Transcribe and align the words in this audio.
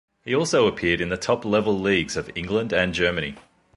He 0.25 0.33
also 0.33 0.65
appeared 0.65 0.99
in 0.99 1.09
the 1.09 1.15
top 1.15 1.45
level 1.45 1.79
leagues 1.79 2.17
of 2.17 2.31
England 2.33 2.73
and 2.73 2.91
Germany. 2.91 3.35